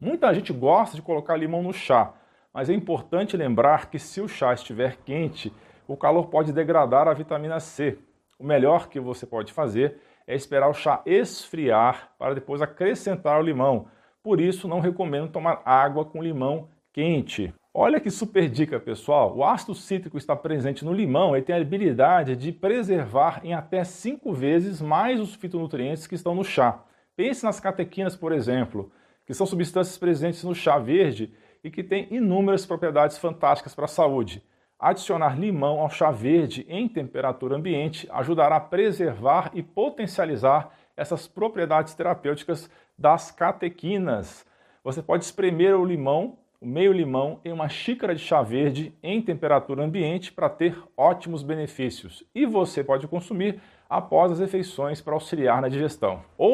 [0.00, 2.14] Muita gente gosta de colocar limão no chá,
[2.54, 5.52] mas é importante lembrar que se o chá estiver quente,
[5.88, 7.98] o calor pode degradar a vitamina C.
[8.38, 13.42] O melhor que você pode fazer é esperar o chá esfriar para depois acrescentar o
[13.42, 13.88] limão.
[14.22, 17.52] Por isso, não recomendo tomar água com limão quente.
[17.74, 19.36] Olha que super dica, pessoal!
[19.36, 23.82] O ácido cítrico está presente no limão e tem a habilidade de preservar em até
[23.82, 26.84] 5 vezes mais os fitonutrientes que estão no chá.
[27.16, 28.92] Pense nas catequinas, por exemplo,
[29.28, 31.30] que são substâncias presentes no chá verde
[31.62, 34.42] e que têm inúmeras propriedades fantásticas para a saúde.
[34.80, 41.92] Adicionar limão ao chá verde em temperatura ambiente ajudará a preservar e potencializar essas propriedades
[41.92, 44.46] terapêuticas das catequinas.
[44.82, 49.22] Você pode espremer o limão o meio limão em uma xícara de chá verde em
[49.22, 52.24] temperatura ambiente para ter ótimos benefícios.
[52.34, 56.22] E você pode consumir após as refeições para auxiliar na digestão.
[56.36, 56.46] Ou